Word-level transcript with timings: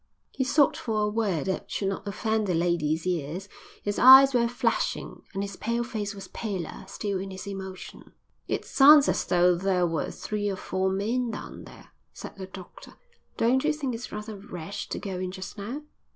He 0.31 0.43
sought 0.43 0.75
for 0.75 0.99
a 1.03 1.07
word 1.07 1.45
that 1.45 1.69
should 1.69 1.89
not 1.89 2.07
offend 2.07 2.47
the 2.47 2.55
ladies' 2.55 3.05
ears. 3.05 3.47
His 3.83 3.99
eyes 3.99 4.33
were 4.33 4.47
flashing 4.47 5.21
and 5.35 5.43
his 5.43 5.57
pale 5.57 5.83
face 5.83 6.15
was 6.15 6.27
paler 6.29 6.83
still 6.87 7.19
in 7.19 7.29
his 7.29 7.45
emotion. 7.47 8.13
"It 8.47 8.65
sounds 8.65 9.07
as 9.07 9.23
though 9.25 9.53
there 9.53 9.85
were 9.85 10.09
three 10.09 10.49
or 10.49 10.55
four 10.55 10.89
men 10.89 11.29
down 11.29 11.65
there," 11.65 11.91
said 12.13 12.35
the 12.35 12.47
doctor. 12.47 12.95
"Don't 13.37 13.63
you 13.63 13.71
think 13.71 13.93
it's 13.93 14.11
rather 14.11 14.35
rash 14.35 14.89
to 14.89 14.97
go 14.97 15.19
in 15.19 15.29
just 15.31 15.55
now?" 15.55 15.83